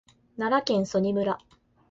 [0.35, 1.37] 奈良県曽爾村